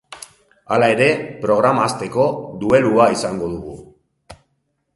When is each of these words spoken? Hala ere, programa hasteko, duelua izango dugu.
Hala 0.77 0.87
ere, 0.93 1.09
programa 1.43 1.83
hasteko, 1.89 2.25
duelua 2.63 3.07
izango 3.17 3.51
dugu. 3.53 3.77